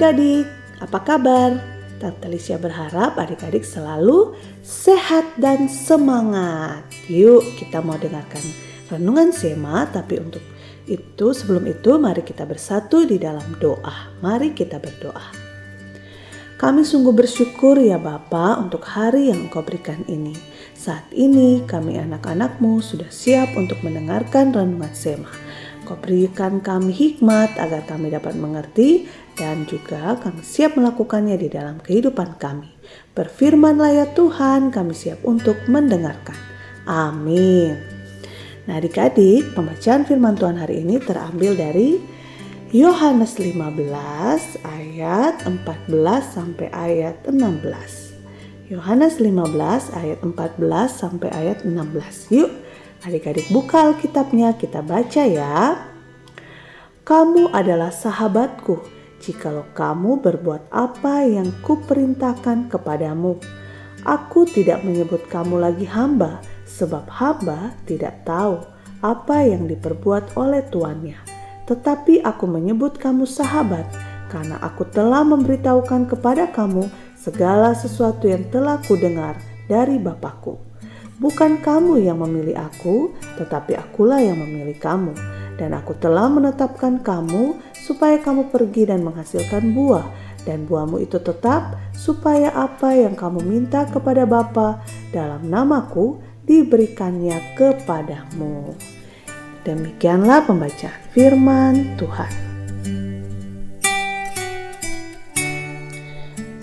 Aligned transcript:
adik-adik, 0.00 0.48
apa 0.80 0.98
kabar? 1.04 1.50
Tante 2.00 2.24
Lisya 2.24 2.56
berharap 2.56 3.20
adik-adik 3.20 3.60
selalu 3.60 4.32
sehat 4.64 5.28
dan 5.36 5.68
semangat. 5.68 6.88
Yuk 7.12 7.44
kita 7.60 7.84
mau 7.84 8.00
dengarkan 8.00 8.40
renungan 8.88 9.28
Sema, 9.28 9.84
tapi 9.92 10.16
untuk 10.16 10.40
itu 10.88 11.36
sebelum 11.36 11.68
itu 11.68 12.00
mari 12.00 12.24
kita 12.24 12.48
bersatu 12.48 13.04
di 13.04 13.20
dalam 13.20 13.44
doa. 13.60 14.16
Mari 14.24 14.56
kita 14.56 14.80
berdoa. 14.80 15.36
Kami 16.56 16.80
sungguh 16.80 17.12
bersyukur 17.12 17.76
ya 17.76 18.00
Bapa 18.00 18.56
untuk 18.56 18.80
hari 18.88 19.28
yang 19.28 19.52
Engkau 19.52 19.60
berikan 19.60 20.00
ini. 20.08 20.32
Saat 20.72 21.12
ini 21.12 21.60
kami 21.68 22.00
anak-anakmu 22.00 22.80
sudah 22.80 23.12
siap 23.12 23.52
untuk 23.52 23.76
mendengarkan 23.84 24.48
renungan 24.48 24.96
Sema. 24.96 25.49
Kau 25.90 25.98
berikan 25.98 26.62
kami 26.62 26.94
hikmat 26.94 27.58
agar 27.58 27.82
kami 27.82 28.14
dapat 28.14 28.38
mengerti 28.38 29.10
dan 29.34 29.66
juga 29.66 30.14
kami 30.22 30.38
siap 30.38 30.78
melakukannya 30.78 31.34
di 31.34 31.50
dalam 31.50 31.82
kehidupan 31.82 32.38
kami. 32.38 32.70
Berfirmanlah 33.10 33.98
ya 33.98 34.06
Tuhan, 34.14 34.70
kami 34.70 34.94
siap 34.94 35.26
untuk 35.26 35.58
mendengarkan. 35.66 36.38
Amin. 36.86 37.74
Nah 38.70 38.78
adik-adik, 38.78 39.50
pembacaan 39.58 40.06
firman 40.06 40.38
Tuhan 40.38 40.62
hari 40.62 40.86
ini 40.86 41.02
terambil 41.02 41.58
dari 41.58 41.98
Yohanes 42.70 43.42
15 43.42 43.58
ayat 44.62 45.42
14 45.42 45.90
sampai 46.22 46.70
ayat 46.70 47.18
16. 47.26 48.70
Yohanes 48.70 49.18
15 49.18 49.90
ayat 49.98 50.22
14 50.22 50.54
sampai 50.86 51.34
ayat 51.34 51.66
16. 51.66 52.30
Yuk 52.30 52.50
Adik-adik 53.00 53.48
buka 53.48 53.88
Alkitabnya, 53.88 54.60
kita 54.60 54.84
baca 54.84 55.24
ya. 55.24 55.88
Kamu 57.00 57.48
adalah 57.48 57.88
sahabatku 57.88 59.00
jikalau 59.20 59.68
kamu 59.72 60.20
berbuat 60.20 60.68
apa 60.68 61.24
yang 61.24 61.48
kuperintahkan 61.64 62.68
kepadamu. 62.68 63.40
Aku 64.04 64.48
tidak 64.48 64.84
menyebut 64.84 65.28
kamu 65.28 65.60
lagi 65.60 65.84
hamba, 65.88 66.40
sebab 66.64 67.04
hamba 67.08 67.76
tidak 67.84 68.20
tahu 68.24 68.64
apa 69.00 69.48
yang 69.48 69.68
diperbuat 69.68 70.36
oleh 70.36 70.64
tuannya. 70.68 71.20
Tetapi 71.68 72.24
aku 72.24 72.44
menyebut 72.48 73.00
kamu 73.00 73.28
sahabat, 73.28 73.84
karena 74.32 74.56
aku 74.60 74.88
telah 74.88 75.24
memberitahukan 75.24 76.04
kepada 76.04 76.52
kamu 76.52 76.88
segala 77.16 77.76
sesuatu 77.76 78.28
yang 78.28 78.44
telah 78.48 78.80
kudengar 78.84 79.36
dari 79.68 80.00
Bapakku. 80.00 80.69
Bukan 81.20 81.60
kamu 81.60 82.00
yang 82.00 82.24
memilih 82.24 82.56
aku, 82.56 83.12
tetapi 83.36 83.76
akulah 83.76 84.24
yang 84.24 84.40
memilih 84.40 84.72
kamu. 84.80 85.12
Dan 85.60 85.76
aku 85.76 85.92
telah 86.00 86.32
menetapkan 86.32 87.04
kamu 87.04 87.60
supaya 87.76 88.16
kamu 88.16 88.48
pergi 88.48 88.88
dan 88.88 89.04
menghasilkan 89.04 89.76
buah. 89.76 90.08
Dan 90.48 90.64
buahmu 90.64 91.04
itu 91.04 91.20
tetap 91.20 91.76
supaya 91.92 92.48
apa 92.56 92.96
yang 92.96 93.12
kamu 93.12 93.44
minta 93.44 93.84
kepada 93.84 94.24
Bapa 94.24 94.80
dalam 95.12 95.44
namaku 95.44 96.24
diberikannya 96.48 97.52
kepadamu. 97.52 98.72
Demikianlah 99.68 100.48
pembacaan 100.48 101.04
firman 101.12 102.00
Tuhan. 102.00 102.32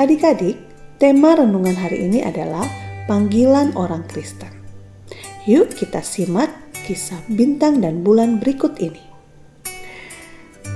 Adik-adik, 0.00 0.56
tema 0.96 1.36
renungan 1.36 1.76
hari 1.76 2.08
ini 2.08 2.24
adalah 2.24 2.85
panggilan 3.06 3.74
orang 3.78 4.04
Kristen. 4.10 4.50
Yuk 5.46 5.72
kita 5.74 6.02
simak 6.02 6.50
kisah 6.86 7.22
bintang 7.30 7.78
dan 7.82 8.02
bulan 8.02 8.42
berikut 8.42 8.78
ini. 8.82 9.02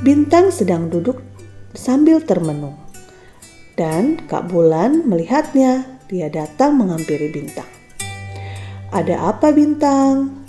Bintang 0.01 0.55
sedang 0.55 0.89
duduk 0.89 1.21
sambil 1.75 2.23
termenung. 2.23 2.79
Dan 3.79 4.21
Kak 4.29 4.51
Bulan 4.51 5.09
melihatnya, 5.09 6.01
dia 6.11 6.27
datang 6.29 6.77
menghampiri 6.77 7.31
bintang. 7.33 7.69
Ada 8.91 9.31
apa 9.31 9.55
bintang? 9.55 10.45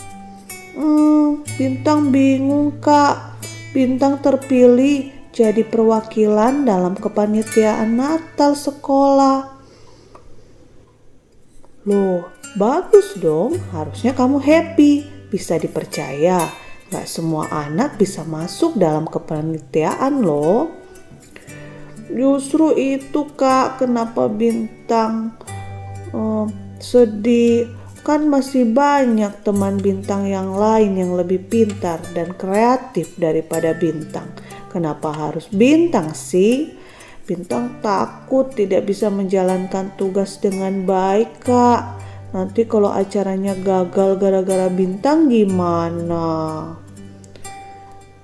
Hmm, 0.74 1.46
bintang 1.56 2.10
bingung 2.10 2.82
kak. 2.82 3.38
Bintang 3.72 4.20
terpilih 4.20 5.14
jadi 5.32 5.64
perwakilan 5.64 6.66
dalam 6.68 6.98
kepanitiaan 6.98 7.96
Natal 7.96 8.58
sekolah. 8.58 9.61
Loh, 11.82 12.30
bagus 12.62 13.18
dong. 13.18 13.58
Harusnya 13.74 14.14
kamu 14.14 14.38
happy. 14.38 15.06
Bisa 15.34 15.58
dipercaya. 15.58 16.46
Gak 16.92 17.08
semua 17.08 17.48
anak 17.50 17.96
bisa 17.96 18.22
masuk 18.28 18.78
dalam 18.78 19.08
kepanitiaan 19.08 20.22
loh. 20.22 20.70
Justru 22.12 22.76
itu 22.76 23.32
kak, 23.40 23.80
kenapa 23.80 24.28
bintang 24.28 25.32
uh, 26.12 26.46
sedih? 26.78 27.72
Kan 28.04 28.28
masih 28.28 28.66
banyak 28.66 29.46
teman 29.46 29.78
bintang 29.78 30.26
yang 30.26 30.58
lain 30.58 30.98
yang 30.98 31.14
lebih 31.14 31.48
pintar 31.48 32.02
dan 32.18 32.34
kreatif 32.36 33.14
daripada 33.16 33.78
bintang. 33.78 34.28
Kenapa 34.74 35.14
harus 35.14 35.48
bintang 35.48 36.12
sih? 36.12 36.81
Bintang 37.32 37.80
takut 37.80 38.52
tidak 38.52 38.92
bisa 38.92 39.08
menjalankan 39.08 39.96
tugas 39.96 40.36
dengan 40.44 40.84
baik, 40.84 41.48
Kak. 41.48 41.82
Nanti 42.36 42.68
kalau 42.68 42.92
acaranya 42.92 43.56
gagal 43.56 44.20
gara-gara 44.20 44.68
Bintang 44.68 45.32
gimana? 45.32 46.28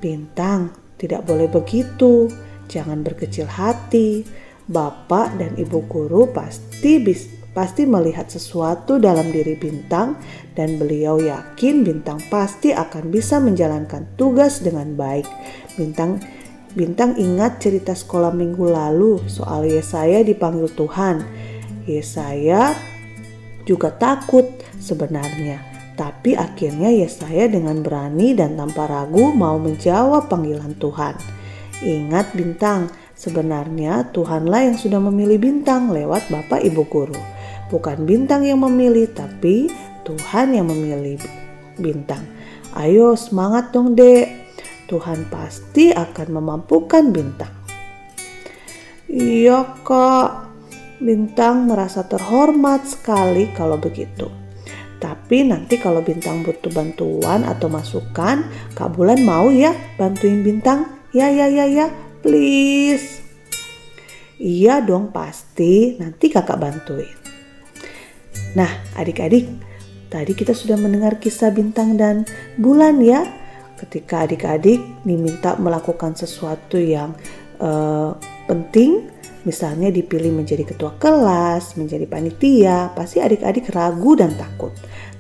Bintang, 0.04 0.76
tidak 1.00 1.24
boleh 1.24 1.48
begitu. 1.48 2.28
Jangan 2.68 3.00
berkecil 3.00 3.48
hati. 3.48 4.28
Bapak 4.68 5.40
dan 5.40 5.56
Ibu 5.56 5.88
guru 5.88 6.28
pasti 6.36 7.00
bis, 7.00 7.32
pasti 7.56 7.88
melihat 7.88 8.28
sesuatu 8.28 9.00
dalam 9.00 9.32
diri 9.32 9.56
Bintang 9.56 10.20
dan 10.52 10.76
beliau 10.76 11.16
yakin 11.24 11.88
Bintang 11.88 12.20
pasti 12.28 12.76
akan 12.76 13.08
bisa 13.08 13.40
menjalankan 13.40 14.04
tugas 14.20 14.60
dengan 14.60 15.00
baik. 15.00 15.24
Bintang 15.80 16.20
Bintang 16.78 17.18
ingat 17.18 17.58
cerita 17.58 17.98
sekolah 17.98 18.30
minggu 18.30 18.70
lalu 18.70 19.26
soal 19.26 19.66
Yesaya 19.66 20.22
dipanggil 20.22 20.70
Tuhan. 20.70 21.26
Yesaya 21.90 22.78
juga 23.66 23.90
takut 23.98 24.46
sebenarnya, 24.78 25.58
tapi 25.98 26.38
akhirnya 26.38 26.94
Yesaya 26.94 27.50
dengan 27.50 27.82
berani 27.82 28.38
dan 28.38 28.54
tanpa 28.54 28.86
ragu 28.86 29.34
mau 29.34 29.58
menjawab 29.58 30.30
panggilan 30.30 30.78
Tuhan. 30.78 31.18
Ingat 31.82 32.38
bintang, 32.38 32.94
sebenarnya 33.18 34.14
Tuhanlah 34.14 34.70
yang 34.70 34.78
sudah 34.78 35.02
memilih 35.02 35.42
bintang 35.42 35.90
lewat 35.90 36.30
Bapak 36.30 36.62
Ibu 36.62 36.86
Guru. 36.86 37.18
Bukan 37.74 38.06
bintang 38.06 38.46
yang 38.46 38.62
memilih, 38.62 39.10
tapi 39.18 39.74
Tuhan 40.06 40.54
yang 40.54 40.70
memilih 40.70 41.18
bintang. 41.82 42.22
Ayo 42.78 43.18
semangat 43.18 43.74
dong 43.74 43.98
dek, 43.98 44.47
Tuhan 44.88 45.28
pasti 45.28 45.92
akan 45.92 46.28
memampukan 46.40 47.12
bintang. 47.12 47.52
Iya 49.08 49.78
kak, 49.84 50.48
bintang 51.04 51.68
merasa 51.68 52.08
terhormat 52.08 52.88
sekali 52.88 53.52
kalau 53.56 53.80
begitu. 53.80 54.28
Tapi 54.98 55.46
nanti 55.46 55.78
kalau 55.78 56.02
bintang 56.02 56.42
butuh 56.42 56.74
bantuan 56.74 57.46
atau 57.46 57.70
masukan, 57.70 58.42
Kak 58.74 58.98
Bulan 58.98 59.22
mau 59.22 59.54
ya 59.54 59.78
bantuin 59.94 60.42
bintang? 60.42 60.90
Ya 61.14 61.30
ya 61.30 61.46
ya 61.46 61.70
ya, 61.70 61.94
please. 62.26 63.22
Iya 64.42 64.82
dong 64.82 65.14
pasti, 65.14 66.02
nanti 66.02 66.34
kakak 66.34 66.58
bantuin. 66.58 67.14
Nah 68.58 68.70
adik-adik, 68.98 69.46
tadi 70.10 70.34
kita 70.34 70.58
sudah 70.58 70.82
mendengar 70.82 71.22
kisah 71.22 71.54
bintang 71.54 71.94
dan 71.94 72.26
bulan 72.58 72.98
ya 72.98 73.22
ketika 73.78 74.26
adik-adik 74.26 74.82
diminta 75.06 75.54
melakukan 75.62 76.18
sesuatu 76.18 76.82
yang 76.82 77.14
uh, 77.62 78.18
penting, 78.50 79.08
misalnya 79.46 79.94
dipilih 79.94 80.34
menjadi 80.34 80.66
ketua 80.66 80.98
kelas, 80.98 81.78
menjadi 81.78 82.04
panitia, 82.10 82.92
pasti 82.98 83.22
adik-adik 83.22 83.70
ragu 83.72 84.18
dan 84.18 84.36
takut. 84.36 84.74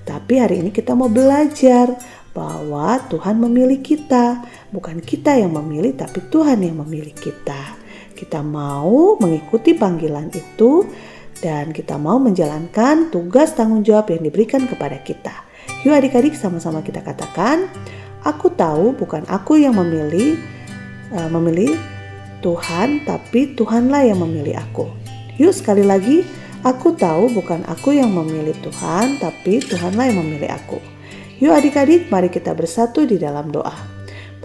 Tapi 0.04 0.40
hari 0.40 0.64
ini 0.66 0.72
kita 0.74 0.98
mau 0.98 1.08
belajar 1.08 1.96
bahwa 2.36 3.02
Tuhan 3.10 3.40
memilih 3.42 3.82
kita, 3.82 4.46
bukan 4.70 5.02
kita 5.02 5.38
yang 5.38 5.56
memilih, 5.58 5.96
tapi 5.98 6.22
Tuhan 6.28 6.62
yang 6.62 6.80
memilih 6.86 7.16
kita. 7.16 7.76
Kita 8.14 8.42
mau 8.42 9.18
mengikuti 9.22 9.78
panggilan 9.78 10.34
itu, 10.34 10.86
dan 11.38 11.70
kita 11.70 12.02
mau 12.02 12.18
menjalankan 12.18 13.14
tugas 13.14 13.54
tanggung 13.54 13.86
jawab 13.86 14.10
yang 14.10 14.26
diberikan 14.26 14.66
kepada 14.66 14.98
kita. 15.06 15.46
Yuk, 15.86 15.94
adik-adik, 15.94 16.34
sama-sama 16.34 16.82
kita 16.82 17.06
katakan: 17.06 17.70
Aku 18.28 18.52
tahu 18.52 18.92
bukan 18.92 19.24
aku 19.32 19.56
yang 19.56 19.80
memilih 19.80 20.36
uh, 21.16 21.32
memilih 21.32 21.80
Tuhan, 22.44 23.08
tapi 23.08 23.56
Tuhanlah 23.56 24.04
yang 24.04 24.20
memilih 24.20 24.60
aku. 24.60 24.92
Yuk 25.40 25.56
sekali 25.56 25.88
lagi, 25.88 26.28
aku 26.68 26.92
tahu 26.92 27.32
bukan 27.32 27.64
aku 27.72 27.96
yang 27.96 28.12
memilih 28.12 28.54
Tuhan, 28.60 29.16
tapi 29.24 29.64
Tuhanlah 29.64 30.12
yang 30.12 30.20
memilih 30.20 30.52
aku. 30.52 30.84
Yuk 31.40 31.56
adik-adik, 31.56 32.12
mari 32.12 32.28
kita 32.28 32.52
bersatu 32.52 33.08
di 33.08 33.16
dalam 33.16 33.48
doa. 33.48 33.97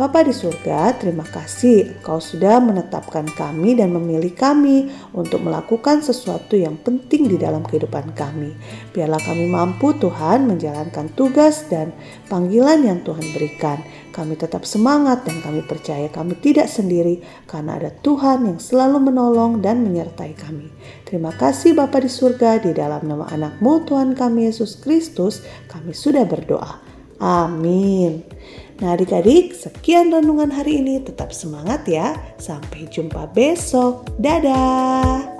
Bapa 0.02 0.26
di 0.26 0.34
surga, 0.34 0.98
terima 0.98 1.22
kasih 1.22 1.94
Engkau 1.94 2.18
sudah 2.18 2.58
menetapkan 2.58 3.22
kami 3.38 3.78
dan 3.78 3.94
memilih 3.94 4.34
kami 4.34 4.90
untuk 5.14 5.46
melakukan 5.46 6.02
sesuatu 6.02 6.58
yang 6.58 6.74
penting 6.74 7.30
di 7.30 7.38
dalam 7.38 7.62
kehidupan 7.62 8.10
kami. 8.10 8.50
Biarlah 8.90 9.22
kami 9.22 9.46
mampu 9.46 9.94
Tuhan 9.94 10.50
menjalankan 10.50 11.06
tugas 11.14 11.70
dan 11.70 11.94
panggilan 12.26 12.82
yang 12.82 12.98
Tuhan 13.06 13.30
berikan. 13.30 13.78
Kami 14.10 14.34
tetap 14.34 14.66
semangat 14.66 15.22
dan 15.22 15.38
kami 15.38 15.62
percaya 15.62 16.10
kami 16.10 16.34
tidak 16.42 16.66
sendiri 16.66 17.22
karena 17.46 17.78
ada 17.78 17.94
Tuhan 17.94 18.42
yang 18.50 18.58
selalu 18.58 19.06
menolong 19.06 19.62
dan 19.62 19.86
menyertai 19.86 20.34
kami. 20.34 20.66
Terima 21.06 21.30
kasih 21.30 21.78
Bapa 21.78 22.02
di 22.02 22.10
surga 22.10 22.58
di 22.58 22.74
dalam 22.74 23.06
nama 23.06 23.30
anakmu 23.30 23.86
Tuhan 23.86 24.18
kami 24.18 24.50
Yesus 24.50 24.82
Kristus 24.82 25.46
kami 25.70 25.94
sudah 25.94 26.26
berdoa. 26.26 26.90
Amin. 27.22 28.26
Nah 28.82 28.98
adik-adik 28.98 29.54
sekian 29.54 30.10
renungan 30.10 30.50
hari 30.50 30.82
ini 30.82 30.98
tetap 30.98 31.30
semangat 31.30 31.86
ya. 31.86 32.18
Sampai 32.34 32.90
jumpa 32.90 33.30
besok. 33.30 34.10
Dadah. 34.18 35.31